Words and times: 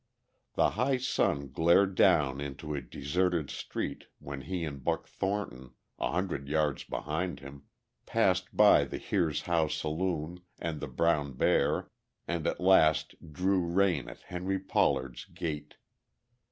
The 0.55 0.71
high 0.71 0.97
sun 0.97 1.51
glared 1.51 1.93
down 1.93 2.41
into 2.41 2.73
a 2.73 2.81
deserted 2.81 3.51
street 3.51 4.07
when 4.17 4.41
he 4.41 4.63
and 4.65 4.83
Buck 4.83 5.05
Thornton, 5.07 5.75
a 5.99 6.09
hundred 6.11 6.47
yards 6.49 6.83
behind 6.83 7.39
him, 7.41 7.65
passed 8.07 8.57
by 8.57 8.83
the 8.83 8.97
Here's 8.97 9.43
How 9.43 9.67
saloon 9.67 10.39
and 10.57 10.79
the 10.79 10.87
Brown 10.87 11.33
Bear 11.33 11.91
and 12.27 12.47
at 12.47 12.59
last 12.59 13.13
drew 13.31 13.61
rein 13.63 14.09
at 14.09 14.21
Henry 14.21 14.57
Pollard's 14.57 15.25
gate. 15.25 15.75